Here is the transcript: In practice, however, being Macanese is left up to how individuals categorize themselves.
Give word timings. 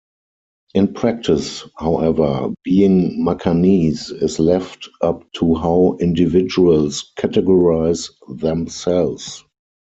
In 0.73 0.95
practice, 0.95 1.63
however, 1.77 2.49
being 2.63 3.23
Macanese 3.23 4.11
is 4.23 4.39
left 4.39 4.89
up 5.03 5.31
to 5.33 5.53
how 5.53 5.95
individuals 5.99 7.13
categorize 7.19 8.09
themselves. 8.27 9.43